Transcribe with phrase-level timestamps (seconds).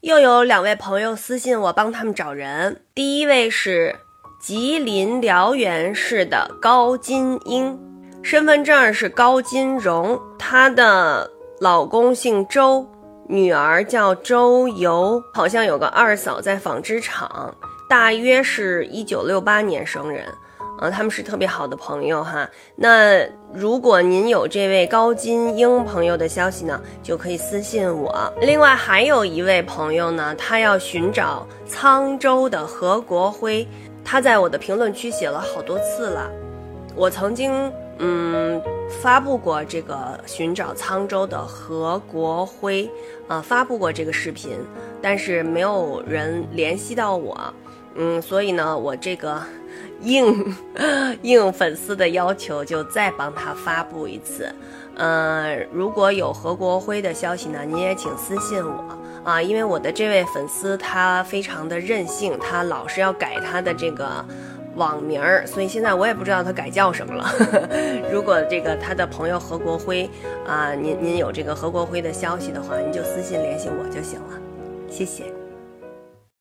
[0.00, 3.94] 又有两位朋友私信我帮他们找人，第一位是
[4.40, 7.78] 吉林辽源市的高金英，
[8.22, 11.30] 身份证是高金荣，她的
[11.60, 12.88] 老公姓周，
[13.28, 17.54] 女儿叫周游，好像有个二嫂在纺织厂，
[17.88, 20.24] 大约是一九六八年生人。
[20.78, 22.48] 啊，他们是特别好的朋友哈。
[22.76, 28.32] 那如果您有这位高金英朋友的消息呢，就可以私信我。
[28.40, 33.66] 另外还有一位朋友呢，他要寻找沧州的何国辉，
[34.04, 36.30] 他在我的评论区写了好多次了。
[36.94, 38.62] 我曾经嗯
[39.02, 42.88] 发布过这个寻找沧州的何国辉，
[43.26, 44.56] 啊发布过这个视频，
[45.02, 47.36] 但是没有人联系到我。
[47.96, 49.42] 嗯，所以呢，我这个。
[50.00, 50.54] 应
[51.22, 54.52] 应粉丝的要求，就再帮他发布一次。
[54.96, 58.84] 嗯，如果有何国辉的消息呢，您也请私信我
[59.24, 64.24] 啊，因为我的这位粉丝他非常的任性，他老是要改他的这个
[64.74, 67.22] 网名儿，所以现在我也不知道他改叫什么了。
[67.22, 67.68] 呵 呵
[68.12, 70.10] 如果这个他的朋友何国辉
[70.46, 74.40] 啊，您您有这个何国辉的消息的话，您就私信联系我就行了，
[74.90, 75.24] 谢谢。